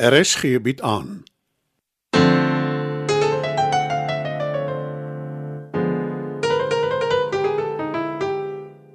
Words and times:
RSG 0.00 0.62
bied 0.62 0.80
aan. 0.80 1.22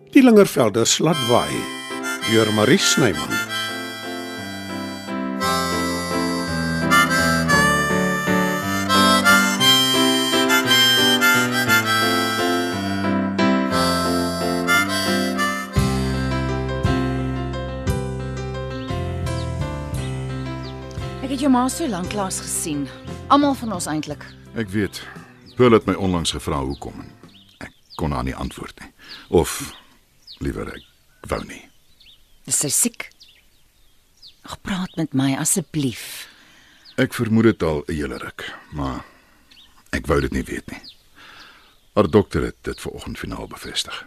Die 0.09 0.23
Lingervelders 0.23 0.97
laat 0.97 1.27
waai 1.29 1.61
deur 2.31 2.49
Marie 2.53 2.81
Snyman. 2.81 3.54
Ek 21.25 21.31
het 21.31 21.41
jou 21.41 21.49
ma 21.49 21.63
so 21.73 21.87
lank 21.89 22.11
lank 22.13 22.35
gesien. 22.37 22.83
Almal 23.33 23.55
van 23.57 23.71
ons 23.73 23.87
eintlik. 23.89 24.21
Ek 24.53 24.69
weet. 24.69 24.99
Pearl 25.57 25.73
het 25.73 25.87
my 25.89 25.95
onlangs 25.97 26.35
gevra 26.35 26.59
hoekom 26.61 26.99
en 27.01 27.07
ek 27.65 27.71
kon 27.97 28.11
haar 28.13 28.27
nie 28.27 28.35
antwoord 28.37 28.77
nie. 28.83 28.91
Of 29.33 29.55
liewer 30.37 30.69
ek 30.69 30.83
wou 31.31 31.39
nie. 31.49 31.63
Dis 32.45 32.59
sy 32.61 32.69
siek. 32.69 33.07
Ag 34.45 34.59
praat 34.61 34.93
met 35.01 35.17
my 35.17 35.31
asseblief. 35.41 36.27
Ek 37.01 37.17
vermoed 37.17 37.49
dit 37.49 37.65
al 37.65 37.81
'n 37.87 37.95
hele 37.97 38.19
ruk, 38.21 38.45
maar 38.77 39.01
ek 39.97 40.05
wou 40.05 40.19
dit 40.21 40.31
nie 40.31 40.45
weet 40.45 40.69
nie. 40.69 40.81
Haar 41.95 42.09
dokter 42.09 42.43
het 42.43 42.61
dit 42.61 42.81
vanoggend 42.81 43.17
finaal 43.17 43.47
bevestig. 43.47 44.05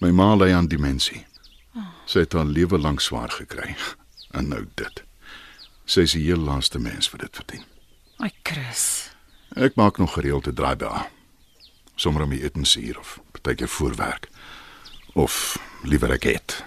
My 0.00 0.10
ma 0.10 0.34
ly 0.34 0.50
aan 0.50 0.66
demensie. 0.66 1.26
Sy 2.06 2.26
het 2.26 2.32
haar 2.32 2.50
lewe 2.50 2.78
lank 2.78 3.00
swaar 3.00 3.30
gekry. 3.30 3.76
En 4.34 4.48
nou 4.48 4.66
dit. 4.74 4.99
Sy 5.90 6.04
is 6.06 6.12
die 6.14 6.22
heel 6.22 6.38
laaste 6.38 6.78
mens 6.78 7.10
wat 7.10 7.24
dit 7.24 7.38
verdien. 7.40 7.64
Ai 8.22 8.30
Chris. 8.46 9.10
Ek 9.58 9.74
maak 9.74 9.98
nog 9.98 10.12
gereeld 10.14 10.46
'n 10.46 10.54
draai 10.54 10.76
by 10.76 10.86
haar. 10.86 11.10
Sommige 11.96 12.24
om 12.24 12.30
die 12.30 12.42
etensuur 12.42 12.98
of 12.98 13.18
partykeer 13.32 13.68
voorwerk. 13.68 14.28
Of 15.14 15.58
liewer 15.82 16.12
ek 16.12 16.22
het. 16.22 16.64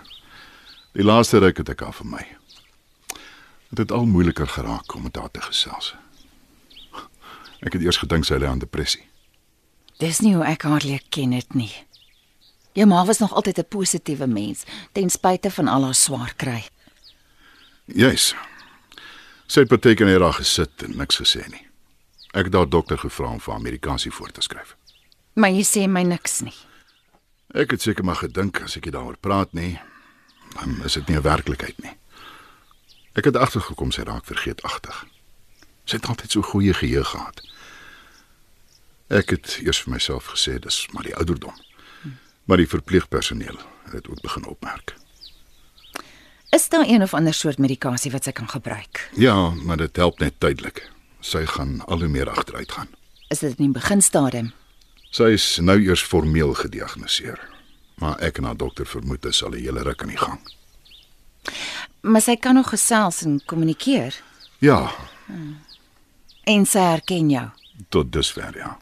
Die 0.91 1.03
laaste 1.03 1.37
ruk 1.37 1.57
het 1.57 1.69
ek 1.69 1.81
af 1.81 1.95
vir 1.95 2.05
my. 2.05 2.27
Dit 3.69 3.77
het 3.77 3.91
al 3.91 4.05
moeiliker 4.05 4.47
geraak 4.47 4.93
om 4.95 5.03
met 5.03 5.15
haar 5.15 5.31
te 5.31 5.41
gesels. 5.41 5.95
Ek 7.61 7.73
het 7.73 7.81
eers 7.81 7.97
gedink 7.97 8.25
sy 8.25 8.33
lê 8.33 8.47
aan 8.47 8.59
depressie. 8.59 9.07
Dis 9.97 10.19
nie 10.19 10.35
hoe 10.35 10.45
ek 10.45 10.63
haar 10.63 10.83
leer 10.83 11.01
ken 11.09 11.29
dit 11.29 11.53
nie. 11.53 11.73
Jou 12.73 12.87
ma 12.87 13.05
was 13.05 13.19
nog 13.19 13.33
altyd 13.33 13.57
'n 13.57 13.67
positiewe 13.69 14.27
mens, 14.27 14.63
ten 14.91 15.09
spyte 15.09 15.51
van 15.51 15.67
al 15.67 15.83
haar 15.83 15.95
swaar 15.95 16.33
kry. 16.35 16.67
Juis. 17.85 18.35
Sy 19.47 19.63
het 19.63 19.69
partykeer 19.69 20.07
net 20.07 20.19
daar 20.19 20.33
gesit 20.33 20.83
en 20.83 20.97
niks 20.97 21.19
gesê 21.21 21.43
nie. 21.51 21.65
Ek 22.33 22.47
het 22.49 22.53
haar 22.57 22.69
dokter 22.69 22.97
gevra 22.97 23.33
om 23.35 23.41
vir 23.43 23.53
Amerikaansie 23.53 24.11
voor 24.11 24.31
te 24.31 24.41
skryf. 24.41 24.75
Maar 25.33 25.53
jy 25.53 25.65
sê 25.67 25.87
my 25.87 26.03
niks 26.07 26.41
nie. 26.41 26.55
Ek 27.53 27.71
het 27.75 27.81
seker 27.81 28.05
maar 28.05 28.21
gedink 28.21 28.61
as 28.63 28.77
ek 28.77 28.89
daaroor 28.91 29.17
praat 29.21 29.53
nie, 29.53 29.79
dan 30.55 30.79
is 30.85 30.93
dit 30.93 31.07
nie 31.07 31.17
'n 31.17 31.21
werklikheid 31.21 31.77
nie. 31.83 31.97
Ek 33.13 33.25
het 33.25 33.37
agtergekom 33.37 33.91
sy 33.91 34.01
raak 34.01 34.25
vergeetagtig. 34.25 35.05
Sy 35.85 35.95
het 35.95 36.07
altyd 36.09 36.31
so 36.31 36.41
goeie 36.41 36.73
geheue 36.73 37.03
gehad. 37.03 37.41
Ek 39.09 39.29
het 39.29 39.59
eers 39.61 39.81
vir 39.83 39.93
myself 39.93 40.31
gesê 40.33 40.59
dis 40.59 40.87
maar 40.91 41.03
die 41.03 41.15
ouderdom. 41.15 41.53
Maar 42.45 42.57
die 42.57 42.67
verpleegpersoneel 42.67 43.59
het 43.83 43.91
dit 43.91 44.07
ook 44.07 44.21
begin 44.21 44.45
opmerk. 44.45 44.95
Is 46.53 46.69
daar 46.69 46.85
een 46.87 47.01
of 47.01 47.13
ander 47.13 47.33
soort 47.33 47.57
medikasie 47.57 48.11
wat 48.13 48.23
sy 48.27 48.31
kan 48.31 48.49
gebruik? 48.49 49.09
Ja, 49.17 49.49
maar 49.49 49.77
dit 49.81 49.95
help 49.95 50.19
net 50.21 50.35
tydelik. 50.39 50.83
Sy 51.23 51.45
gaan 51.49 51.79
al 51.85 52.03
hoe 52.03 52.07
meer 52.11 52.29
agteruit 52.29 52.71
gaan. 52.71 52.87
Is 53.33 53.39
dit 53.41 53.55
in 53.57 53.65
die 53.71 53.73
beginstadium? 53.79 54.51
Sy 55.13 55.31
is 55.37 55.45
nou 55.61 55.79
eers 55.81 56.03
formeel 56.03 56.53
gediagnoseer. 56.53 57.39
Maar 58.01 58.19
ek 58.25 58.37
en 58.41 58.49
haar 58.49 58.57
dokter 58.57 58.85
vermoed 58.89 59.21
dit 59.21 59.35
sal 59.35 59.49
'n 59.53 59.61
hele 59.63 59.81
ruk 59.83 60.01
aan 60.01 60.13
die 60.13 60.17
gang. 60.17 60.39
Maar 62.01 62.21
sy 62.21 62.35
kan 62.35 62.53
nog 62.55 62.69
gesels 62.69 63.21
en 63.23 63.41
kommunikeer 63.45 64.21
Ja, 64.59 64.91
en 66.43 66.65
sy 66.65 66.79
herken 66.79 67.29
jou. 67.29 67.49
tot 67.89 68.11
dusver 68.11 68.57
ja. 68.57 68.77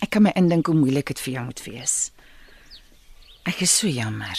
Ek 0.00 0.10
kan 0.10 0.22
my 0.22 0.30
indink 0.34 0.66
hoe 0.66 0.74
moeilik 0.74 1.06
dit 1.06 1.20
vir 1.20 1.32
jou 1.34 1.44
moet 1.44 1.62
wees. 1.64 2.10
Ek 3.44 3.60
is 3.60 3.78
so 3.78 3.86
jammer. 3.88 4.38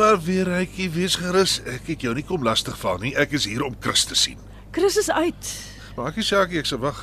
Maar 0.00 0.20
weer 0.24 0.48
rykie, 0.48 0.88
wees 0.90 1.18
gerus. 1.20 1.58
Ek 1.68 1.90
het 1.92 2.04
jou 2.06 2.14
nie 2.16 2.24
kom 2.24 2.44
lastigval 2.46 3.00
nie. 3.02 3.12
Ek 3.20 3.34
is 3.36 3.44
hier 3.48 3.64
om 3.66 3.76
Chris 3.84 4.06
te 4.08 4.16
sien. 4.16 4.38
Chris 4.72 4.96
is 4.96 5.10
uit. 5.12 5.50
Maak 5.98 6.16
nie 6.16 6.24
saak 6.24 6.52
nie, 6.52 6.60
ek 6.62 6.70
sal 6.70 6.80
wag. 6.80 7.02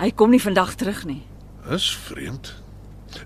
Hy 0.00 0.10
kom 0.18 0.34
nie 0.34 0.42
vandag 0.42 0.74
terug 0.80 1.04
nie. 1.06 1.20
Dis 1.68 1.86
vreemd. 2.08 2.50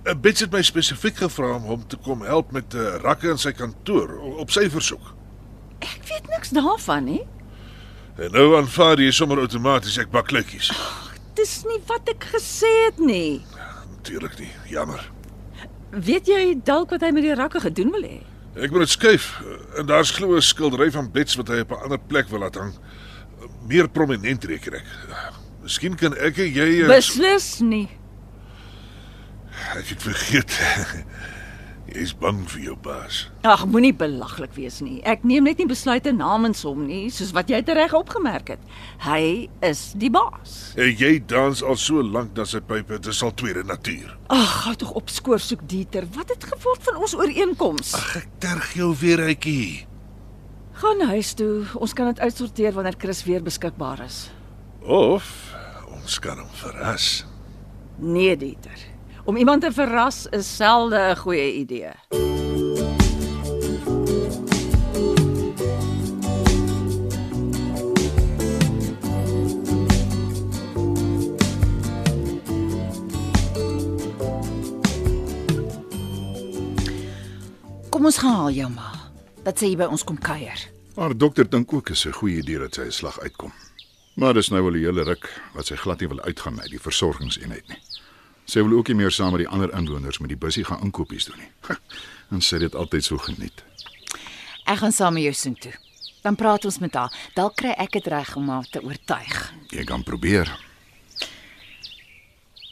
Uh, 0.04 0.12
Bets 0.12 0.44
het 0.44 0.52
my 0.52 0.60
spesifiek 0.66 1.16
gevra 1.22 1.54
om 1.56 1.64
hom 1.70 1.86
te 1.88 1.96
kom 2.04 2.20
help 2.26 2.52
met 2.52 2.74
'n 2.74 2.84
uh, 2.84 3.00
rakke 3.00 3.30
in 3.32 3.40
sy 3.40 3.52
kantoor 3.56 4.18
op 4.44 4.50
sy 4.52 4.68
versoek. 4.68 5.14
Ek 5.80 6.04
weet 6.10 6.28
niks 6.28 6.50
daarvan 6.52 7.04
nie. 7.04 7.22
En 8.18 8.32
nou 8.32 8.56
aanvaar 8.58 9.00
jy 9.00 9.10
sommer 9.10 9.38
outomaties 9.40 9.96
ek 9.98 10.10
bak 10.10 10.26
klikkies. 10.28 10.68
Dis 11.34 11.62
nie 11.64 11.80
wat 11.86 12.08
ek 12.08 12.28
gesê 12.34 12.72
het 12.84 12.98
nie. 12.98 13.40
Natuurlik 13.96 14.38
nie. 14.38 14.52
Jammer. 14.68 15.00
Weet 15.90 16.26
jy 16.26 16.58
dalk 16.64 16.90
wat 16.90 17.00
hy 17.00 17.10
met 17.10 17.22
die 17.22 17.34
rakke 17.34 17.60
gedoen 17.60 17.90
wil 17.90 18.02
hê? 18.02 18.20
Ek 18.58 18.72
moet 18.74 18.82
dit 18.82 18.90
skuif 18.90 19.26
en 19.78 19.86
daar's 19.86 20.10
glo 20.10 20.34
'n 20.36 20.42
skildery 20.42 20.90
van 20.90 21.10
Bets 21.12 21.36
wat 21.38 21.48
hy 21.48 21.60
op 21.62 21.70
'n 21.70 21.82
ander 21.84 21.98
plek 21.98 22.28
wil 22.28 22.40
laat 22.40 22.54
hang. 22.54 22.74
Meer 23.68 23.88
prominent 23.88 24.44
reken 24.44 24.74
ek. 24.74 24.86
Miskien 25.62 25.94
kan 25.94 26.16
ek 26.16 26.38
en 26.38 26.52
jy 26.52 26.68
uh, 26.82 26.88
Beslis 26.88 27.60
nie. 27.60 27.88
Ek 29.76 29.86
het 29.86 30.02
vergeet. 30.02 30.50
Jy's 31.88 32.10
bang 32.20 32.42
vir 32.52 32.60
jou 32.66 32.74
baas. 32.84 33.22
Ag, 33.48 33.62
moenie 33.70 33.94
belaglik 33.96 34.52
wees 34.58 34.82
nie. 34.84 34.98
Ek 35.08 35.22
neem 35.24 35.46
net 35.48 35.60
nie 35.60 35.66
besluite 35.70 36.12
namens 36.12 36.60
hom 36.68 36.82
nie, 36.84 37.06
soos 37.14 37.30
wat 37.36 37.48
jy 37.48 37.62
tereg 37.64 37.94
opgemerk 37.96 38.52
het. 38.52 38.66
Hy 39.06 39.48
is 39.64 39.94
die 39.96 40.10
baas. 40.12 40.74
En 40.76 40.90
jy 41.00 41.14
dans 41.30 41.62
al 41.64 41.78
so 41.80 42.04
lank 42.04 42.34
dat 42.36 42.50
sy 42.52 42.60
pype, 42.60 42.98
dis 43.00 43.22
al 43.24 43.32
tweede 43.40 43.64
natuur. 43.64 44.12
Ag, 44.34 44.52
hou 44.66 44.74
tog 44.82 44.92
op 45.00 45.08
skoor 45.12 45.40
soek 45.40 45.64
Dieter. 45.70 46.04
Wat 46.12 46.34
het 46.34 46.44
geword 46.50 46.84
van 46.90 47.00
ons 47.00 47.16
ooreenkoms? 47.16 47.94
Ag, 47.96 48.10
ek 48.20 48.28
terg 48.44 48.74
jou 48.76 48.90
weer 49.00 49.24
uitjie. 49.30 49.86
Gaan 50.82 51.00
huis 51.08 51.32
toe. 51.40 51.64
Ons 51.80 51.96
kan 51.96 52.12
dit 52.12 52.20
uitsorteer 52.20 52.76
wanneer 52.76 53.00
Chris 53.00 53.24
weer 53.24 53.40
beskikbaar 53.42 54.04
is. 54.04 54.26
Of 54.84 55.24
ons 55.88 56.20
kan 56.20 56.36
hom 56.38 56.52
verras. 56.60 57.24
Nee, 57.98 58.36
Dieter. 58.36 58.97
Om 59.28 59.36
iemand 59.36 59.62
te 59.62 59.72
verras 59.72 60.26
is 60.26 60.56
selde 60.56 60.98
'n 60.98 61.16
goeie 61.16 61.52
idee. 61.52 61.92
Kom 77.88 78.04
ons 78.04 78.18
gaan 78.18 78.32
haal 78.32 78.50
jou 78.50 78.70
ma. 78.70 78.92
Dat 79.42 79.58
sy 79.58 79.66
hier 79.66 79.76
by 79.76 79.84
ons 79.84 80.04
kom 80.04 80.18
kuier. 80.18 80.70
Haar 80.94 81.16
dokter 81.16 81.50
dink 81.50 81.72
ook 81.72 81.88
is 81.88 82.06
'n 82.06 82.12
goeie 82.12 82.36
idee 82.36 82.58
dat 82.58 82.74
sy 82.74 82.80
'n 82.80 82.92
slag 82.92 83.20
uitkom. 83.20 83.52
Maar 84.14 84.34
dis 84.34 84.48
nou 84.48 84.62
wel 84.62 84.72
'n 84.72 84.84
hele 84.84 85.02
ruk 85.02 85.40
wat 85.54 85.66
sy 85.66 85.74
glad 85.74 86.00
nie 86.00 86.08
wil 86.08 86.20
uitgaan 86.20 86.60
uit 86.60 86.70
die 86.70 86.80
versorgingseenheid 86.80 87.68
nie. 87.68 87.97
Sy 88.48 88.62
wil 88.64 88.78
ook 88.78 88.88
nie 88.88 88.96
meer 89.02 89.12
saam 89.12 89.34
met 89.34 89.42
die 89.44 89.50
ander 89.52 89.72
inwoners 89.76 90.18
met 90.18 90.32
die 90.32 90.38
bussie 90.40 90.64
gaan 90.64 90.80
inkopies 90.86 91.28
doen 91.28 91.36
nie. 91.36 91.76
En 92.32 92.40
sy 92.40 92.56
het 92.56 92.64
dit 92.70 92.74
altyd 92.80 93.04
so 93.04 93.20
geniet. 93.20 93.60
Ek 94.64 94.80
gaan 94.80 94.92
saam 94.92 95.16
met 95.16 95.26
jou 95.26 95.34
soontoe. 95.36 95.74
Dan 96.24 96.36
praat 96.36 96.64
ons 96.64 96.78
met 96.80 96.94
haar. 96.96 97.12
Dalk 97.36 97.58
kry 97.60 97.74
ek 97.76 97.92
dit 97.98 98.08
reg 98.08 98.34
om 98.36 98.48
haar 98.48 98.64
te 98.68 98.80
oortuig. 98.84 99.36
Jy 99.72 99.84
kan 99.88 100.02
probeer. 100.04 100.48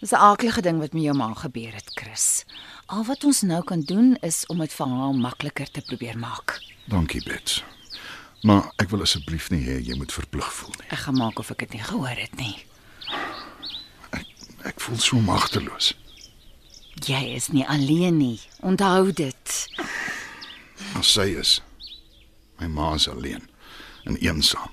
Dis 0.01 0.13
'n 0.13 0.21
aardige 0.21 0.61
ding 0.63 0.79
wat 0.79 0.93
met 0.93 1.03
jou 1.03 1.17
ma 1.17 1.35
gebeur 1.35 1.73
het, 1.73 1.91
Chris. 1.95 2.45
Al 2.87 3.05
wat 3.05 3.25
ons 3.25 3.43
nou 3.43 3.65
kan 3.65 3.81
doen 3.81 4.17
is 4.21 4.47
om 4.47 4.59
dit 4.59 4.73
vir 4.73 4.87
haar 4.87 5.15
makliker 5.15 5.71
te 5.71 5.81
probeer 5.81 6.19
maak. 6.19 6.61
Dankie, 6.85 7.23
Bets. 7.25 7.65
Maar 8.43 8.73
ek 8.77 8.91
wil 8.91 9.01
asseblief 9.01 9.51
nie 9.51 9.65
hê 9.65 9.81
jy 9.81 9.97
moet 9.97 10.13
verplig 10.13 10.53
voel 10.53 10.75
nie. 10.79 10.89
Ek 10.89 10.99
gaan 10.99 11.17
maak 11.17 11.39
of 11.39 11.51
ek 11.51 11.59
dit 11.59 11.73
nie 11.73 11.83
gehoor 11.83 12.17
het 12.17 12.37
nie. 12.37 12.66
Voel 14.87 14.99
so 15.03 15.19
magteloos. 15.19 15.97
Jy 17.03 17.35
is 17.35 17.49
nie 17.51 17.67
alleen 17.67 18.17
nie. 18.17 18.41
Onthou 18.63 19.11
dit. 19.13 19.55
As 20.95 21.11
sy 21.11 21.33
is, 21.35 21.57
My 22.57 22.67
ma 22.67 22.95
is 22.95 23.09
alleen 23.09 23.49
en 24.05 24.17
eensaam. 24.17 24.71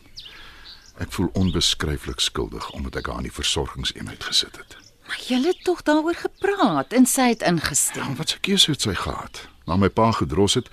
Ek 1.02 1.12
voel 1.12 1.30
onbeskryflik 1.34 2.22
skuldig 2.22 2.70
omdat 2.72 3.02
ek 3.02 3.10
haar 3.10 3.24
in 3.24 3.28
die 3.28 3.34
versorgingseenheid 3.34 4.24
gesit 4.24 4.58
het. 4.62 4.78
Maar 5.10 5.20
julle 5.28 5.52
het 5.52 5.64
tog 5.66 5.82
daaroor 5.84 6.16
gepraat 6.16 6.94
en 6.94 7.10
sy 7.10 7.34
het 7.34 7.42
ingestem. 7.44 8.14
En 8.14 8.20
wat 8.22 8.30
se 8.30 8.40
keuse 8.40 8.72
het 8.72 8.86
sy 8.86 8.94
gehad? 8.96 9.48
Na 9.66 9.76
my 9.76 9.90
pa 9.90 10.12
gedros 10.16 10.56
het, 10.60 10.70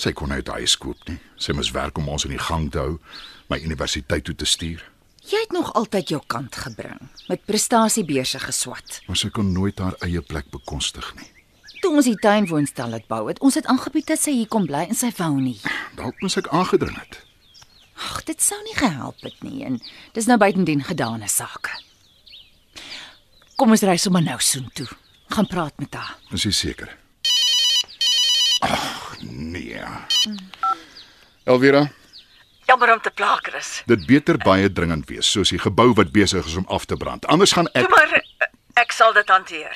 sy 0.00 0.14
kon 0.16 0.32
uit 0.32 0.48
huis 0.48 0.78
koop 0.80 1.04
nie. 1.06 1.20
Sy 1.36 1.52
moes 1.54 1.70
werk 1.76 2.00
om 2.00 2.08
ons 2.08 2.24
in 2.24 2.34
die 2.34 2.42
gang 2.48 2.70
te 2.72 2.80
hou, 2.80 2.96
my 3.52 3.60
universiteit 3.60 4.24
toe 4.24 4.34
te 4.34 4.48
stuur. 4.48 4.82
Jy 5.30 5.38
het 5.44 5.52
nog 5.54 5.68
altyd 5.78 6.08
jou 6.10 6.18
kant 6.26 6.56
gebring, 6.58 6.98
met 7.30 7.44
prestasiebeurse 7.46 8.40
geswat. 8.42 8.96
Maar 9.06 9.18
sy 9.20 9.28
kon 9.30 9.52
nooit 9.54 9.78
haar 9.78 9.94
eie 10.02 10.22
plek 10.26 10.48
bekostig 10.50 11.06
nie. 11.20 11.28
Toe 11.84 11.92
ons 11.94 12.08
die 12.08 12.18
tuinwoonstel 12.18 12.96
het 12.96 13.06
bou, 13.06 13.20
het 13.28 13.38
ons 13.38 13.54
dit 13.54 13.66
aangebied 13.70 14.08
dat 14.10 14.18
sy 14.18 14.34
hier 14.40 14.48
kom 14.50 14.66
bly 14.66 14.88
en 14.88 14.98
sy 14.98 15.12
wou 15.20 15.36
nie. 15.38 15.60
Dalk 16.00 16.18
moes 16.24 16.34
ek 16.40 16.50
aangedring 16.50 16.98
het. 16.98 17.20
Ag, 18.00 18.24
dit 18.26 18.42
sou 18.42 18.58
nie 18.64 18.74
gehelp 18.74 19.22
het 19.22 19.38
nie 19.46 19.62
en 19.68 19.78
dis 20.16 20.26
nou 20.26 20.38
buitendien 20.40 20.82
gedane 20.88 21.30
sake. 21.30 21.78
Kom 23.54 23.70
ons 23.70 23.86
ry 23.86 23.94
sommer 24.02 24.26
nou 24.26 24.38
soontoe. 24.42 24.88
Gaan 25.30 25.46
praat 25.46 25.78
met 25.78 25.94
haar. 25.94 26.16
Is 26.34 26.48
jy 26.48 26.52
seker? 26.56 26.96
Ag, 28.66 29.14
nee. 29.22 29.78
Elvira, 31.46 31.86
Jammer 32.70 32.92
om 32.92 33.00
te 33.00 33.10
pla, 33.10 33.36
Chris. 33.42 33.82
dit 33.86 34.06
beter 34.06 34.36
baie 34.38 34.72
dringend 34.72 35.08
wees 35.08 35.30
soos 35.30 35.50
die 35.50 35.58
gebou 35.58 35.88
wat 35.98 36.12
besig 36.14 36.46
is 36.46 36.54
om 36.54 36.66
af 36.70 36.84
te 36.84 36.96
brand. 36.96 37.26
Anders 37.26 37.52
gaan 37.52 37.66
ek 37.74 37.90
Maar 37.90 38.12
eh, 38.14 38.46
ek 38.78 38.94
sal 38.94 39.10
dit 39.12 39.28
hanteer. 39.28 39.74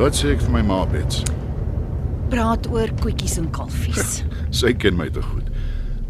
Wat 0.00 0.16
sê 0.18 0.34
ek 0.34 0.42
vir 0.42 0.56
my 0.58 0.66
ma 0.66 0.82
Bets? 0.90 1.39
Praat 2.30 2.68
oor 2.70 2.90
koetjies 3.02 3.40
en 3.40 3.48
kalfies. 3.50 4.20
Sy 4.60 4.70
ken 4.78 4.94
my 4.98 5.08
te 5.10 5.22
goed. 5.24 5.48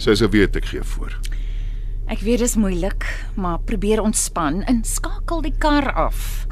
Sy 0.00 0.12
sê 0.20 0.28
weet 0.32 0.58
ek 0.61 0.67
gee 0.69 0.84
voor. 0.94 1.14
Ek 2.12 2.20
weet 2.26 2.43
dis 2.43 2.56
moeilik, 2.61 3.06
maar 3.40 3.62
probeer 3.64 4.02
ontspan 4.02 4.61
en 4.69 4.82
skakel 4.84 5.40
die 5.46 5.55
kar 5.62 5.88
af. 5.94 6.44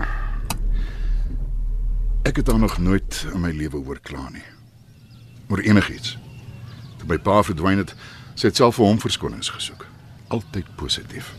Ek 2.29 2.41
het 2.41 2.49
haar 2.49 2.63
nog 2.63 2.79
nooit 2.81 3.21
in 3.33 3.43
my 3.45 3.51
lewe 3.53 3.81
hoor 3.85 4.01
kla 4.01 4.29
nie. 4.33 4.45
Oor 5.53 5.61
enigiets. 5.65 6.17
Toe 7.01 7.09
my 7.11 7.19
pa 7.21 7.43
verdwyn 7.45 7.83
het, 7.83 7.93
sy 8.39 8.49
het 8.49 8.61
self 8.61 8.79
vir 8.79 8.89
hom 8.89 9.01
verskonings 9.03 9.53
gesoek. 9.53 9.85
Altyd 10.33 10.69
positief. 10.81 11.35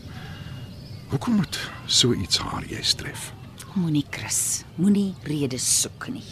Hoekom 1.10 1.40
moet 1.42 1.58
so 1.90 2.14
iets 2.14 2.38
haar 2.38 2.66
jy 2.70 2.82
stref? 2.86 3.32
Moenie 3.74 4.06
Chris, 4.10 4.62
moenie 4.78 5.14
redes 5.26 5.66
soek 5.80 6.10
nie. 6.14 6.26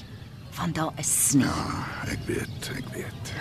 Want 0.59 0.75
daar 0.75 0.93
is 0.97 1.33
nie. 1.33 1.47
Ek 2.11 2.19
weet, 2.27 2.71
ek 2.77 2.85
weet. 2.93 3.33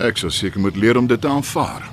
Ek 0.00 0.16
sou 0.20 0.30
seker 0.32 0.60
moet 0.60 0.76
leer 0.76 0.96
om 0.96 1.06
dit 1.06 1.20
te 1.20 1.28
aanvaar. 1.28 1.88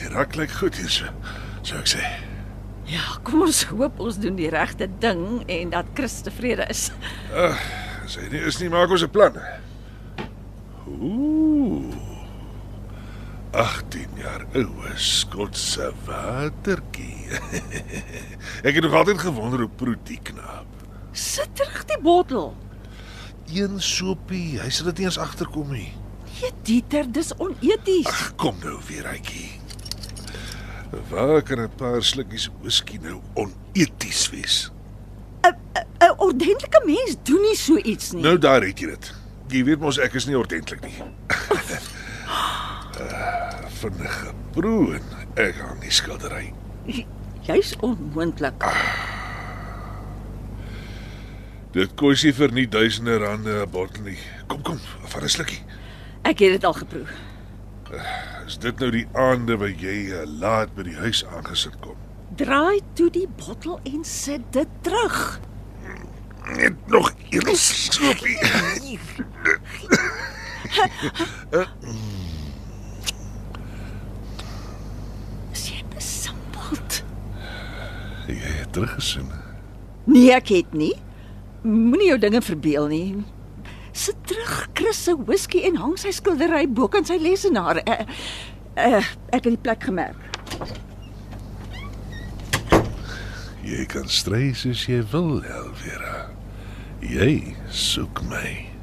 Die 0.00 0.10
rak 0.14 0.34
lyk 0.38 0.50
goed 0.50 0.76
hier 0.76 0.90
so. 0.90 1.10
Sou 1.74 1.82
ek 1.82 1.90
sê. 1.90 2.06
Ja, 2.86 3.02
kom 3.26 3.42
ons 3.42 3.64
hoop 3.66 3.98
ons 4.04 4.20
doen 4.22 4.36
die 4.38 4.50
regte 4.52 4.86
ding 5.02 5.40
en 5.50 5.72
dat 5.72 5.88
Chris 5.98 6.20
tevrede 6.22 6.68
is. 6.70 6.90
As 7.34 8.14
hy 8.20 8.28
nie 8.30 8.42
is 8.46 8.60
nie, 8.60 8.68
maak 8.70 8.92
ons 8.94 9.02
'n 9.02 9.10
plan. 9.10 9.34
Ooh. 10.86 11.90
18 13.50 14.14
jaar 14.22 14.46
oue 14.54 14.92
Skotse 14.94 15.90
watertjie. 16.06 17.26
ek 18.66 18.74
het 18.74 18.82
nog 18.86 18.94
altyd 18.94 19.18
gewonder 19.18 19.66
hoe 19.66 19.74
proet 19.74 20.06
die 20.06 20.20
knaap. 20.22 20.70
Sit 21.10 21.56
terug 21.58 21.82
die 21.90 21.98
bottel. 21.98 22.54
Een 23.50 23.80
sopie, 23.82 24.60
hy 24.62 24.70
sal 24.70 24.92
dit 24.92 25.02
nie 25.02 25.10
eens 25.10 25.18
agterkom 25.18 25.74
nie. 25.74 25.90
Nee, 26.38 26.54
Dieter, 26.62 27.10
dis 27.10 27.34
oneties. 27.38 28.06
Ag, 28.06 28.34
kom 28.38 28.54
nou 28.62 28.78
weer, 28.86 29.06
uitjie. 29.06 29.63
Waar 31.10 31.42
kan 31.42 31.60
'n 31.60 31.70
paar 31.76 32.02
slukkies 32.02 32.50
whisky 32.60 32.98
nou 33.02 33.20
oneties 33.34 34.30
wees? 34.30 34.70
'n 35.42 36.14
Ordentlike 36.16 36.82
mens 36.86 37.16
doen 37.22 37.40
nie 37.40 37.56
so 37.56 37.76
iets 37.76 38.12
nie. 38.12 38.22
Nou 38.22 38.38
daar 38.38 38.62
het 38.62 38.78
jy 38.80 38.86
dit. 38.86 39.12
Jy 39.48 39.64
weet 39.64 39.80
mos 39.80 39.98
ek 39.98 40.14
is 40.14 40.26
nie 40.26 40.36
ordentlik 40.38 40.80
nie. 40.84 40.94
uh, 43.00 43.68
vinnige 43.80 44.32
proe 44.52 44.94
en 44.94 45.02
ek 45.34 45.54
hang 45.60 45.80
die 45.80 45.90
skildery. 45.90 46.52
Jy's 47.44 47.74
onmoontlik. 47.80 48.54
Dit 51.74 51.94
kos 51.98 52.22
nie 52.24 52.32
vir 52.32 52.52
nie 52.52 52.68
duisende 52.68 53.18
rande 53.18 53.62
'n 53.66 53.70
bottel 53.70 54.02
nie. 54.02 54.18
Kom 54.46 54.62
kom, 54.62 54.78
vat 55.04 55.22
'n 55.22 55.28
slukkie. 55.28 55.62
Ek 56.22 56.38
het 56.38 56.52
dit 56.56 56.64
al 56.64 56.72
geproe. 56.72 57.06
Is 58.46 58.58
dit 58.60 58.78
nou 58.78 58.90
die 58.92 59.06
aande 59.16 59.56
wat 59.56 59.80
jy 59.80 59.94
uh, 60.12 60.24
laat 60.40 60.74
by 60.76 60.84
die 60.88 60.96
huis 61.00 61.24
aangesit 61.32 61.76
kom? 61.84 61.96
Draai 62.36 62.80
toe 62.98 63.08
die 63.14 63.28
bottel 63.40 63.78
en 63.88 64.04
sit 64.04 64.44
dit 64.52 64.68
terug. 64.84 65.40
Net 66.56 66.86
nog 66.92 67.12
een 67.30 67.56
sopie. 67.56 68.36
Is 75.52 75.64
jy 75.70 75.80
besampeld? 75.94 77.00
jy 78.26 78.36
het 78.60 78.72
teruggesoen. 78.72 79.30
Nee, 80.04 80.32
ek 80.36 80.52
het 80.52 80.76
nie. 80.76 80.92
Moenie 81.64 82.12
jou 82.12 82.18
dinge 82.20 82.42
verbeel 82.44 82.90
nie. 82.92 83.08
Sit 83.94 84.18
terug 84.26 84.68
Chris 84.74 85.04
se 85.04 85.14
whisky 85.16 85.60
en 85.68 85.76
hang 85.78 85.94
sy 86.00 86.10
skildery 86.12 86.64
bo 86.66 86.88
kan 86.90 87.06
sy 87.06 87.14
lesenaar. 87.22 87.78
Uh, 87.86 88.02
uh, 88.76 89.02
ek 89.30 89.44
het 89.44 89.52
die 89.52 89.60
plek 89.60 89.84
gemerk. 89.86 90.20
Jy 93.64 93.86
kan 93.88 94.08
stry 94.12 94.52
soos 94.52 94.84
jy 94.90 95.00
wil, 95.14 95.40
Elvira. 95.48 96.28
Jy 97.00 97.56
soek 97.72 98.20
my. 98.28 98.73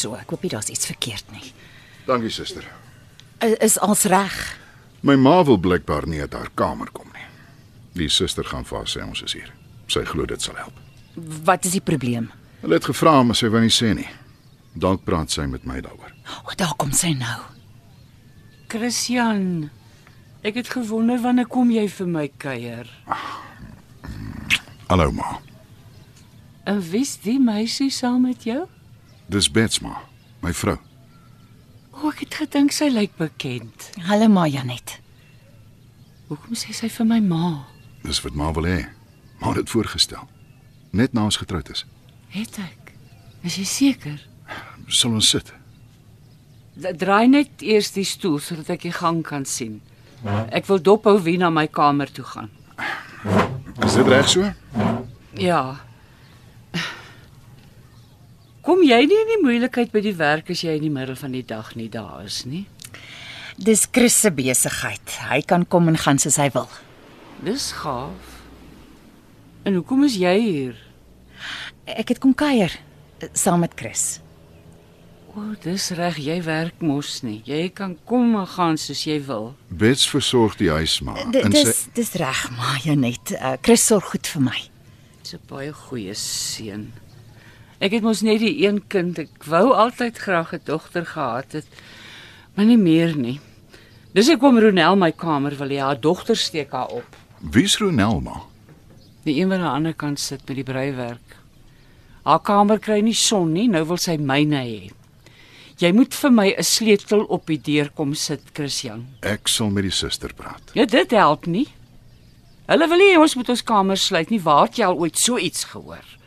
So? 0.00 0.14
Ek 0.16 0.30
hoop 0.32 0.42
nie 0.42 0.50
daar's 0.52 0.70
iets 0.72 0.86
verkeerd 0.88 1.30
nie. 1.32 1.52
Dankie 2.08 2.30
suster. 2.32 2.64
I- 3.44 3.56
Is 3.64 3.78
als 3.78 4.04
reg. 4.10 4.36
My 5.02 5.14
ma 5.16 5.38
wil 5.44 5.56
blykbaar 5.60 6.06
nie 6.08 6.20
uit 6.20 6.32
haar 6.36 6.50
kamer 6.54 6.90
kom 6.92 7.08
nie. 7.14 7.24
Die 7.96 8.08
suster 8.12 8.44
gaan 8.44 8.64
vir 8.68 8.78
haar 8.78 8.88
sê 8.90 9.02
ons 9.06 9.22
is 9.24 9.32
hier. 9.36 9.52
Sy 9.90 10.04
glo 10.04 10.26
dit 10.26 10.42
sal 10.42 10.56
help. 10.60 10.76
Wat 11.44 11.64
is 11.64 11.72
die 11.72 11.80
probleem? 11.84 12.30
Hulle 12.60 12.76
het 12.76 12.84
gevra 12.84 13.22
maar 13.24 13.36
sy 13.36 13.48
wou 13.48 13.60
nie 13.64 13.72
sê 13.72 13.94
nie. 13.96 14.08
Dalk 14.76 15.04
praat 15.04 15.30
sy 15.34 15.46
met 15.50 15.64
my 15.66 15.80
daaroor. 15.82 16.12
O, 16.46 16.52
daar 16.56 16.74
kom 16.78 16.92
sy 16.92 17.14
nou. 17.18 17.40
Christian, 18.70 19.70
ek 20.46 20.54
het 20.60 20.68
gewonder 20.70 21.18
wanneer 21.24 21.48
kom 21.50 21.70
jy 21.74 21.88
vir 21.90 22.06
my 22.06 22.28
kuier? 22.38 22.86
Hallo 24.90 25.10
ma. 25.14 25.38
En 26.70 26.78
wie's 26.90 27.16
die 27.24 27.38
meisie 27.42 27.90
saam 27.90 28.22
met 28.28 28.44
jou? 28.46 28.66
Dis 29.30 29.50
Bets 29.50 29.78
ma, 29.78 29.92
my 30.42 30.50
vrou. 30.50 30.74
O, 31.94 32.08
ek 32.10 32.24
het 32.24 32.38
gedink 32.40 32.72
sy 32.74 32.88
lyk 32.90 33.12
bekend. 33.14 33.90
Hallo 34.08 34.26
ma 34.32 34.48
Janet. 34.50 34.96
Hoekom 36.26 36.56
sê 36.58 36.74
sy 36.74 36.88
vir 36.90 37.06
my 37.06 37.20
ma? 37.22 37.50
Dis 38.02 38.18
wat 38.24 38.34
ma 38.34 38.48
wil 38.56 38.66
hê. 38.66 38.80
Ma 39.38 39.52
het 39.52 39.60
dit 39.60 39.70
voorgestel. 39.70 40.24
Net 40.90 41.14
na 41.14 41.28
ons 41.28 41.38
getroud 41.38 41.70
is. 41.70 41.84
Het 42.34 42.58
ek? 42.58 42.90
Is 43.46 43.60
jy 43.60 43.66
seker? 43.70 44.16
Sal 44.90 45.14
ons 45.14 45.28
sit? 45.30 45.52
Draai 46.74 47.28
net 47.30 47.62
eers 47.62 47.92
die 47.94 48.06
stoel 48.08 48.40
sodat 48.42 48.72
ek 48.74 48.88
die 48.88 48.96
gang 48.96 49.20
kan 49.26 49.46
sien. 49.46 49.78
Ek 50.50 50.66
wil 50.66 50.82
dophou 50.82 51.20
wie 51.22 51.36
na 51.38 51.52
my 51.54 51.68
kamer 51.70 52.10
toe 52.10 52.26
gaan. 52.32 52.50
Is 53.86 53.94
dit 53.94 54.10
reg 54.10 54.26
so? 54.32 54.50
Ja. 55.38 55.62
Kom 58.66 58.79
jy 58.90 59.00
nie 59.06 59.18
in 59.22 59.30
die 59.34 59.40
moeilikheid 59.44 59.92
by 59.94 60.02
die 60.04 60.16
werk 60.18 60.50
as 60.52 60.64
jy 60.64 60.76
in 60.78 60.86
die 60.88 60.92
middel 60.92 61.18
van 61.18 61.34
die 61.36 61.44
dag 61.46 61.74
nie 61.78 61.88
daar 61.92 62.24
is 62.26 62.42
nie? 62.48 62.66
Dis 63.60 63.86
Chris 63.92 64.16
se 64.22 64.30
besigheid. 64.32 65.18
Hy 65.28 65.42
kan 65.46 65.66
kom 65.68 65.90
en 65.92 65.98
gaan 66.00 66.18
soos 66.22 66.38
hy 66.40 66.48
wil. 66.54 66.68
Dis 67.44 67.70
gaaf. 67.76 68.38
En 69.68 69.76
hoekom 69.76 70.06
is 70.08 70.16
jy 70.20 70.34
hier? 70.40 70.80
Ek 71.84 72.14
het 72.14 72.20
kom 72.22 72.32
kuier 72.36 72.72
eh, 73.20 73.28
saam 73.36 73.60
met 73.64 73.76
Chris. 73.76 74.20
O, 75.30 75.44
dis 75.62 75.90
reg, 75.94 76.16
jy 76.18 76.40
werk 76.42 76.80
mos 76.82 77.20
nie. 77.22 77.38
Jy 77.46 77.68
kan 77.76 77.92
kom 78.08 78.32
en 78.40 78.48
gaan 78.50 78.80
soos 78.80 79.04
jy 79.06 79.20
wil. 79.28 79.52
Bets 79.68 80.08
versorg 80.10 80.56
die 80.58 80.72
huis 80.72 80.96
maar. 81.06 81.20
D 81.30 81.44
En 81.44 81.54
dis 81.54 81.84
dis 81.94 82.10
reg, 82.18 82.40
maar 82.56 82.80
jy 82.82 82.96
net 82.98 83.36
uh, 83.36 83.54
Chris 83.62 83.84
sorg 83.86 84.10
goed 84.14 84.26
vir 84.32 84.46
my. 84.48 84.58
Dis 85.22 85.36
'n 85.36 85.44
baie 85.46 85.70
goeie 85.84 86.16
seun. 86.16 86.90
Ek 87.80 87.94
het 87.96 88.04
mos 88.04 88.20
net 88.20 88.42
die 88.42 88.58
een 88.60 88.82
kind. 88.92 89.18
Ek 89.18 89.46
wou 89.48 89.72
altyd 89.72 90.18
graag 90.20 90.52
'n 90.52 90.60
dogter 90.64 91.06
gehad 91.06 91.52
het, 91.52 91.66
maar 92.54 92.66
nie 92.66 92.76
meer 92.76 93.16
nie. 93.16 93.40
Dis 94.12 94.28
ek 94.28 94.40
kom 94.40 94.58
Ronel 94.58 94.96
my 94.96 95.12
kamer 95.12 95.56
wil 95.56 95.68
hê. 95.68 95.78
Haar 95.80 96.00
dogter 96.00 96.36
steek 96.36 96.72
haar 96.72 96.88
op. 96.88 97.16
Wie's 97.40 97.78
Ronel 97.78 98.20
maar? 98.20 98.42
Die 99.24 99.40
een 99.40 99.48
wat 99.48 99.58
aan 99.58 99.64
die 99.64 99.76
ander 99.76 99.94
kant 99.94 100.20
sit 100.20 100.46
met 100.48 100.56
die 100.56 100.64
breiwerk. 100.64 101.36
Haar 102.24 102.40
kamer 102.40 102.78
kry 102.78 103.00
nie 103.00 103.14
son 103.14 103.52
nie, 103.52 103.68
nou 103.68 103.84
wil 103.84 103.96
sy 103.96 104.16
myne 104.16 104.60
hê. 104.60 104.90
Jy 105.80 105.92
moet 105.92 106.14
vir 106.14 106.30
my 106.30 106.54
'n 106.58 106.62
sleutel 106.62 107.24
op 107.24 107.46
die 107.46 107.60
deur 107.60 107.90
kom 107.90 108.14
sit, 108.14 108.42
Christian. 108.52 109.06
Ek 109.22 109.48
sal 109.48 109.70
met 109.70 109.82
die 109.84 109.90
suster 109.90 110.34
praat. 110.34 110.70
Ja, 110.74 110.84
dit 110.84 111.10
help 111.10 111.46
nie. 111.46 111.68
Hulle 112.66 112.88
wil 112.88 112.98
nie 112.98 113.18
ons 113.18 113.34
moet 113.34 113.48
ons 113.48 113.62
kamers 113.62 114.06
sluit 114.06 114.30
nie. 114.30 114.40
Waar 114.40 114.66
het 114.66 114.76
jy 114.76 114.84
al 114.84 114.98
ooit 114.98 115.18
so 115.18 115.38
iets 115.38 115.64
gehoor? 115.64 116.19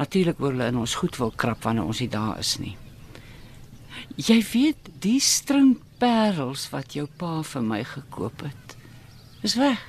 Natuurlik 0.00 0.38
wil 0.38 0.54
hulle 0.54 0.70
in 0.72 0.78
ons 0.80 0.94
goed 0.94 1.16
wil 1.20 1.32
krap 1.36 1.64
wanneer 1.66 1.88
ons 1.88 2.00
nie 2.00 2.10
daar 2.10 2.38
is 2.38 2.56
nie. 2.58 2.76
Jy 4.16 4.38
weet, 4.52 4.90
die 5.00 5.20
string 5.20 5.76
parels 6.00 6.66
wat 6.72 6.96
jou 6.96 7.06
pa 7.06 7.40
vir 7.46 7.64
my 7.64 7.82
gekoop 7.86 8.44
het, 8.46 8.76
is 9.46 9.54
weg. 9.60 9.80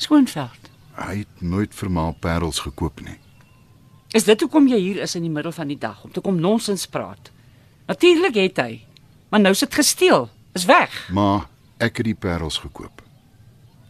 Skoonveld. 0.00 0.70
Hy 0.96 1.22
het 1.22 1.42
nooit 1.42 1.74
vir 1.74 1.90
ma 1.92 2.10
parels 2.12 2.62
gekoop 2.64 3.02
nie. 3.04 3.18
Is 4.16 4.26
dit 4.26 4.40
hoekom 4.42 4.66
jy 4.66 4.78
hier 4.80 5.02
is 5.04 5.14
in 5.14 5.22
die 5.26 5.32
middel 5.32 5.54
van 5.54 5.70
die 5.70 5.78
dag 5.78 6.00
om 6.04 6.12
te 6.12 6.22
kom 6.24 6.40
nonsens 6.40 6.86
praat? 6.90 7.30
Natuurlik 7.86 8.34
het 8.38 8.58
hy, 8.62 8.80
maar 9.30 9.42
nou 9.42 9.52
is 9.54 9.62
dit 9.62 9.74
gesteel. 9.74 10.28
Is 10.54 10.66
weg. 10.66 10.94
Maar 11.14 11.46
ek 11.78 12.02
het 12.02 12.08
die 12.08 12.18
parels 12.18 12.58
gekoop. 12.58 13.04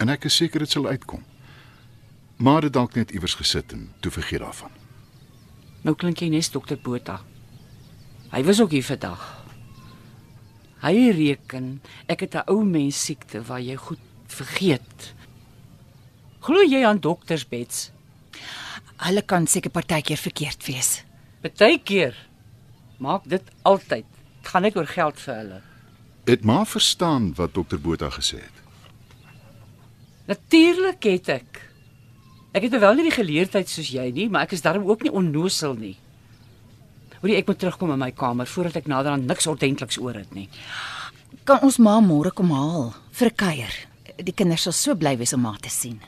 En 0.00 0.12
ek 0.12 0.28
is 0.28 0.36
seker 0.36 0.60
dit 0.64 0.70
sal 0.70 0.88
uitkom. 0.88 1.24
Maar 2.40 2.68
dit 2.68 2.72
dalk 2.72 2.94
net 2.96 3.12
iewers 3.16 3.36
gesit 3.36 3.72
en 3.72 3.88
toe 4.00 4.12
vergeet 4.12 4.44
daarvan. 4.44 4.79
Nou 5.82 5.94
klink 5.96 6.20
jy 6.20 6.28
nes 6.28 6.50
dokter 6.52 6.78
Botha. 6.80 7.20
Hy 8.30 8.42
was 8.46 8.60
ook 8.60 8.74
hier 8.76 8.84
vandag. 8.84 9.22
Hy 10.80 11.10
reken 11.12 11.80
ek 12.08 12.20
het 12.20 12.34
'n 12.34 12.48
ou 12.48 12.64
mens 12.64 13.04
siekte 13.04 13.42
waar 13.42 13.60
jy 13.60 13.76
goed 13.76 14.00
vergeet. 14.26 15.14
Glo 16.40 16.62
jy 16.62 16.84
aan 16.84 17.00
dokters 17.00 17.48
beds? 17.48 17.90
Hulle 18.96 19.22
kan 19.22 19.46
seker 19.46 19.70
partykeer 19.70 20.16
verkeerd 20.16 20.66
wees. 20.66 21.04
Partykeer 21.40 22.14
maak 22.98 23.28
dit 23.28 23.42
altyd. 23.62 24.04
Dit 24.40 24.48
gaan 24.48 24.62
net 24.62 24.76
oor 24.76 24.86
geld 24.86 25.20
vir 25.20 25.34
hulle. 25.34 25.62
Het 26.24 26.44
ma 26.44 26.64
verstaan 26.64 27.34
wat 27.34 27.54
dokter 27.54 27.80
Botha 27.80 28.10
gesê 28.10 28.36
het? 28.36 28.56
Natuurlik 30.26 31.02
het 31.02 31.28
ek. 31.28 31.69
Ek 32.50 32.64
het 32.66 32.74
wel 32.82 32.96
nie 32.98 33.06
die 33.06 33.14
geleerdheid 33.14 33.68
soos 33.70 33.92
jy 33.94 34.08
nie, 34.14 34.26
maar 34.28 34.48
ek 34.48 34.56
is 34.56 34.64
darm 34.64 34.86
ook 34.88 35.04
nie 35.06 35.12
onnosel 35.14 35.76
nie. 35.78 35.94
Hoorie, 37.20 37.36
ek 37.38 37.50
moet 37.50 37.60
terugkom 37.62 37.92
in 37.94 38.00
my 38.00 38.10
kamer 38.16 38.48
voordat 38.48 38.80
ek 38.80 38.88
nader 38.90 39.14
aan 39.14 39.26
niks 39.28 39.46
ordentliks 39.46 40.00
oor 40.02 40.16
het 40.18 40.32
nie. 40.34 40.48
Kan 41.46 41.62
ons 41.66 41.78
ma 41.78 41.98
môre 42.02 42.32
kom 42.34 42.50
haal 42.50 42.94
vir 43.12 43.28
'n 43.28 43.36
kuier? 43.36 43.74
Die 44.18 44.34
kinders 44.34 44.62
sal 44.62 44.72
so 44.72 44.94
bly 44.94 45.16
wees 45.16 45.32
om 45.32 45.42
ma 45.42 45.54
te 45.60 45.70
sien. 45.70 46.00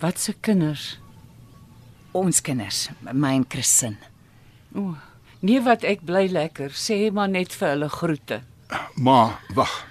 Wat 0.00 0.18
se 0.18 0.32
kinders? 0.32 0.98
Ons 2.12 2.40
kinders, 2.40 2.88
my 3.12 3.34
en 3.34 3.44
Chris 3.48 3.78
se. 3.78 3.96
O, 4.74 4.96
nee 5.40 5.60
wat 5.60 5.84
ek 5.84 6.04
bly 6.04 6.26
lekker. 6.28 6.70
Sê 6.70 7.12
maar 7.12 7.28
net 7.28 7.52
vir 7.52 7.68
hulle 7.68 7.88
groete. 7.88 8.42
Ma, 8.96 9.38
wag. 9.54 9.84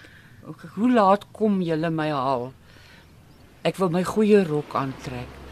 Hoe 0.76 0.92
laat 0.92 1.26
kom 1.32 1.62
julle 1.62 1.90
my 1.90 2.10
haal? 2.10 2.54
Ek 3.64 3.78
wil 3.78 3.90
my 3.90 4.04
goeie 4.04 4.44
rok 4.44 4.76
aantrek. 4.76 5.45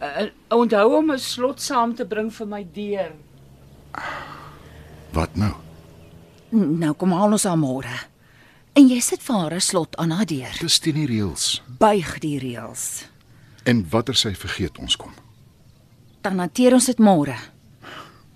Uh, 0.00 0.28
onthou 0.52 0.96
om 0.96 1.12
'n 1.12 1.18
slot 1.18 1.60
saam 1.60 1.94
te 1.94 2.06
bring 2.06 2.32
vir 2.32 2.46
my 2.46 2.66
deur. 2.72 3.12
Wat 5.12 5.36
nou? 5.36 5.54
Nou 6.50 6.92
kom 6.94 7.12
haal 7.12 7.32
ons 7.32 7.44
haar 7.44 7.58
môre. 7.58 7.96
En 8.76 8.88
jy 8.88 9.00
sit 9.00 9.22
vir 9.22 9.36
haar 9.36 9.54
'n 9.54 9.60
slot 9.60 9.96
aan 9.96 10.10
haar 10.10 10.26
deur. 10.26 10.56
Dis 10.60 10.78
teen 10.78 10.94
die 10.94 11.06
reëls. 11.06 11.62
Buig 11.78 12.18
die 12.18 12.38
reëls. 12.38 13.04
En 13.64 13.88
watter 13.88 14.14
sy 14.14 14.34
vergeet 14.34 14.78
ons 14.78 14.96
kom. 14.96 15.12
Dan 16.20 16.38
hanteer 16.38 16.72
ons 16.72 16.84
dit 16.86 16.98
môre. 16.98 17.36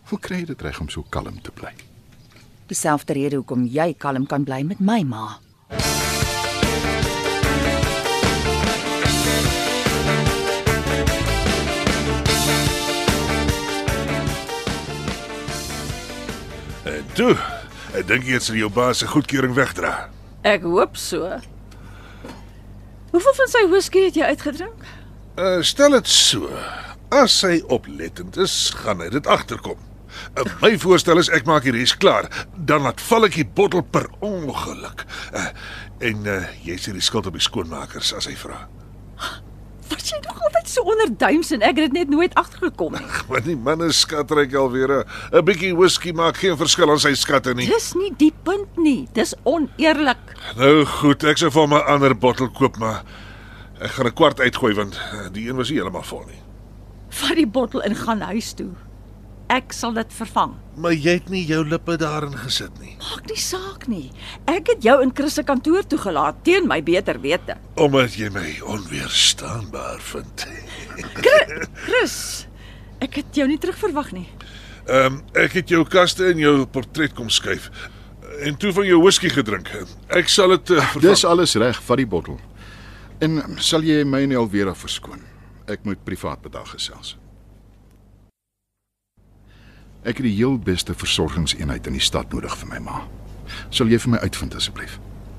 Hoe 0.05 0.19
kry 0.19 0.37
jy 0.37 0.47
dit 0.47 0.63
reg 0.63 0.81
om 0.81 0.89
so 0.89 1.03
kalm 1.03 1.41
te 1.43 1.51
bly? 1.51 1.73
Dieselfde 2.67 3.13
rede 3.13 3.37
hoekom 3.37 3.67
jy 3.67 3.95
kalm 3.99 4.27
kan 4.27 4.45
bly 4.45 4.63
met 4.63 4.81
my 4.81 5.03
ma. 5.03 5.39
Toe, 17.21 17.37
ek 17.99 18.07
dink 18.09 18.29
jy 18.29 18.39
sy 18.41 18.57
jou 18.61 18.71
baas 18.73 19.03
se 19.03 19.09
goedkeuring 19.11 19.53
wegdra. 19.57 20.09
Ek 20.47 20.65
hoop 20.65 20.97
so. 20.97 21.27
Hoeveel 23.11 23.37
van 23.37 23.51
sy 23.51 23.65
whisky 23.69 24.07
het 24.07 24.17
jy 24.17 24.31
uitgedrink? 24.31 24.87
Uh 25.37 25.61
stel 25.67 25.99
dit 25.99 26.09
so. 26.09 26.49
As 27.13 27.41
hy 27.45 27.59
oplettend 27.69 28.39
is, 28.41 28.55
gaan 28.85 29.03
hy 29.03 29.11
dit 29.13 29.29
agterkom. 29.29 29.79
Uh, 30.39 30.47
my 30.63 30.73
voorstel 30.81 31.21
is 31.21 31.31
ek 31.35 31.47
maak 31.49 31.67
die 31.67 31.75
res 31.75 31.93
klaar, 31.99 32.31
dan 32.57 32.87
laat 32.87 33.03
val 33.11 33.27
ek 33.29 33.37
die 33.41 33.47
bottel 33.47 33.83
per 33.83 34.09
ongeluk. 34.25 35.05
Uh, 35.35 35.51
en 36.07 36.27
uh, 36.31 36.43
jy 36.65 36.79
sê 36.81 36.95
die 36.97 37.05
skuld 37.05 37.29
op 37.29 37.37
die 37.37 37.45
skoonmakers 37.45 38.15
as 38.17 38.31
hy 38.31 38.37
vra. 38.39 38.65
Was 39.91 40.11
jy 40.11 40.19
nog 40.27 40.43
altyd 40.47 40.69
so 40.71 40.83
onderduims 40.87 41.51
en 41.51 41.63
ek 41.67 41.79
het 41.81 41.91
dit 41.91 41.93
net 41.93 42.09
nooit 42.13 42.35
agtergekom 42.39 42.93
nie. 42.95 43.07
Want 43.29 43.45
die 43.45 43.57
man 43.57 43.83
is 43.85 44.01
skatryk 44.01 44.55
alweer. 44.55 45.05
'n 45.33 45.45
bietjie 45.45 45.75
whisky 45.77 46.13
maak 46.13 46.37
geen 46.37 46.57
verskil 46.57 46.91
aan 46.91 47.01
sy 47.03 47.15
skatte 47.15 47.55
nie. 47.55 47.67
Dis 47.67 47.93
nie 47.95 48.13
die 48.17 48.33
punt 48.43 48.77
nie. 48.79 49.09
Dis 49.13 49.35
oneerlik. 49.45 50.23
Nou 50.57 50.85
goed, 50.85 51.25
ek 51.25 51.39
sou 51.39 51.51
vir 51.51 51.69
my 51.69 51.81
ander 51.91 52.15
bottel 52.15 52.49
koop, 52.51 52.79
maar 52.79 53.03
ek 53.81 53.91
gaan 53.91 54.07
'n 54.07 54.15
kwart 54.15 54.41
uitgooi 54.41 54.75
want 54.75 55.01
die 55.33 55.49
een 55.49 55.57
was 55.57 55.69
nie 55.71 55.79
heeltemal 55.79 56.03
vol 56.03 56.25
nie. 56.27 56.41
Vat 57.11 57.37
die 57.37 57.47
bottel 57.47 57.83
en 57.83 57.95
gaan 57.97 58.21
huis 58.21 58.53
toe. 58.55 58.71
Ek 59.51 59.73
sal 59.75 59.97
dit 59.97 60.13
vervang. 60.15 60.53
Maar 60.79 60.93
jy 60.95 61.17
het 61.19 61.31
nie 61.33 61.43
jou 61.43 61.65
lippe 61.67 61.97
daarin 61.99 62.37
gesit 62.39 62.77
nie. 62.79 62.93
Maak 63.03 63.27
nie 63.27 63.39
saak 63.43 63.89
nie. 63.91 64.05
Ek 64.51 64.71
het 64.71 64.85
jou 64.87 64.95
in 65.03 65.11
Chris 65.17 65.35
se 65.41 65.43
kantoor 65.47 65.83
toegelaat 65.91 66.45
teen 66.47 66.69
my 66.71 66.79
beter 66.87 67.19
wete. 67.19 67.57
Omdat 67.75 68.15
jy 68.15 68.31
my 68.31 68.47
onweerstaanbaar 68.63 69.99
vind. 70.13 70.47
Chris, 71.89 72.17
ek 73.03 73.19
het 73.25 73.41
jou 73.43 73.49
nie 73.51 73.59
terugverwag 73.59 74.13
nie. 74.15 74.29
Ehm 74.87 75.19
um, 75.19 75.23
ek 75.39 75.59
het 75.61 75.73
jou 75.75 75.83
kaste 75.87 76.31
en 76.31 76.39
jou 76.39 76.55
portret 76.71 77.15
kom 77.19 77.31
skuif 77.31 77.71
en 78.41 78.57
toe 78.57 78.73
van 78.73 78.87
jou 78.87 79.01
whisky 79.03 79.29
gedrink. 79.33 79.69
Ek 80.15 80.31
sal 80.33 80.55
dit 80.55 80.77
uh, 80.77 80.85
Dis 81.03 81.25
alles 81.29 81.57
reg, 81.61 81.83
vat 81.85 82.01
die 82.01 82.09
bottel. 82.09 82.39
En 83.21 83.41
sal 83.61 83.85
jy 83.85 84.05
my 84.09 84.23
en 84.25 84.39
Elvera 84.39 84.73
verskoon? 84.79 85.21
Ek 85.71 85.85
moet 85.85 86.01
privaat 86.07 86.41
bedag 86.43 86.71
gesels. 86.73 87.19
Ek 90.01 90.17
het 90.17 90.25
die 90.25 90.33
heel 90.33 90.57
beste 90.59 90.95
versorgingseenheid 90.97 91.87
in 91.87 91.93
die 91.99 92.01
stad 92.01 92.33
nodig 92.33 92.55
vir 92.63 92.69
my 92.71 92.79
ma. 92.81 93.03
Sal 93.69 93.91
jy 93.93 93.99
vir 94.01 94.15
my 94.15 94.21
uitvind 94.25 94.55
asseblief? 94.57 94.95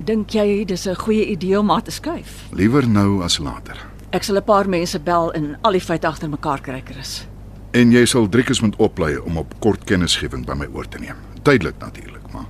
Dink 0.06 0.36
jy 0.38 0.66
dis 0.66 0.86
'n 0.88 0.96
goeie 0.96 1.26
idee 1.26 1.60
om 1.60 1.70
haar 1.70 1.82
te 1.82 1.92
skuif? 1.92 2.46
Liewer 2.52 2.88
nou 2.88 3.24
as 3.24 3.40
later. 3.40 3.78
Ek 4.12 4.24
sal 4.24 4.38
'n 4.38 4.44
paar 4.44 4.70
mense 4.70 5.00
bel 5.00 5.32
en 5.34 5.58
al 5.64 5.72
die 5.72 5.82
feite 5.82 6.08
agter 6.08 6.30
mekaar 6.30 6.62
kry, 6.62 6.82
Chris. 6.86 7.28
En 7.72 7.92
jy 7.92 8.06
sal 8.06 8.30
Driekus 8.30 8.62
moet 8.62 8.76
oplei 8.76 9.18
om 9.18 9.38
op 9.38 9.54
kort 9.60 9.84
kennisgewing 9.84 10.46
by 10.46 10.54
my 10.54 10.68
oor 10.74 10.88
te 10.88 11.00
neem. 11.00 11.16
Tydelik 11.44 11.80
natuurlik, 11.80 12.32
maar 12.34 12.46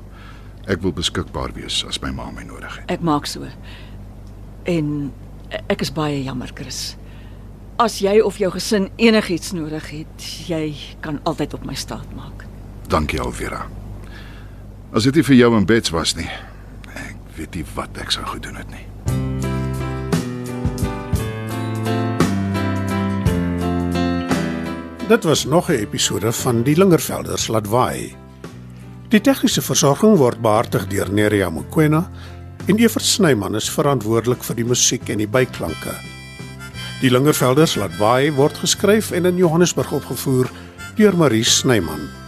ek 0.67 0.81
wil 0.81 0.91
beskikbaar 0.91 1.53
wees 1.53 1.85
as 1.87 2.01
my 2.01 2.11
ma 2.11 2.31
my 2.31 2.43
nodig 2.43 2.75
het. 2.75 2.91
Ek 2.91 3.01
maak 3.01 3.25
so. 3.25 3.45
En 4.63 5.13
ek 5.67 5.81
is 5.81 5.91
baie 5.91 6.23
jammer, 6.23 6.49
Chris. 6.53 6.97
As 7.81 7.95
jy 7.97 8.19
of 8.21 8.35
jou 8.37 8.51
gesin 8.53 8.91
enigiets 9.01 9.55
nodig 9.57 9.87
het, 9.89 10.25
jy 10.45 10.75
kan 11.01 11.15
altyd 11.25 11.55
op 11.57 11.63
my 11.65 11.73
staat 11.73 12.05
maak. 12.13 12.43
Dankie 12.93 13.17
Alvera. 13.23 13.63
As 14.93 15.07
dit 15.07 15.17
nie 15.17 15.23
vir 15.25 15.37
jou 15.39 15.49
en 15.57 15.65
Bets 15.65 15.89
was 15.89 16.13
nie, 16.13 16.27
ek 16.93 17.17
weet 17.39 17.57
nie 17.57 17.63
wat 17.73 17.97
ek 17.97 18.13
sou 18.13 18.21
gedoen 18.29 18.59
het 18.61 18.69
nie. 18.69 18.85
Dit 25.09 25.25
was 25.25 25.47
nog 25.49 25.69
'n 25.69 25.81
episode 25.81 26.31
van 26.31 26.61
Die 26.63 26.77
Lingervelders 26.77 27.47
laat 27.47 27.67
waai. 27.67 28.15
Die 29.09 29.21
tegniese 29.21 29.61
versorging 29.61 30.17
word 30.17 30.41
behartig 30.41 30.87
deur 30.87 31.09
Neriya 31.09 31.49
Mukwena 31.49 32.09
en 32.67 32.77
Evert 32.77 33.05
Snyman 33.05 33.55
is 33.55 33.69
verantwoordelik 33.69 34.43
vir 34.43 34.55
die 34.55 34.65
musiek 34.65 35.09
en 35.09 35.17
die 35.17 35.27
byklanke. 35.27 36.10
Die 37.01 37.09
Lingervelders 37.09 37.79
laat 37.81 37.95
waai 37.97 38.29
word 38.37 38.59
geskryf 38.61 39.09
en 39.17 39.25
in 39.25 39.41
Johannesburg 39.41 39.89
opgevoer 39.91 40.51
deur 40.99 41.17
Marie 41.17 41.43
Snyman. 41.43 42.20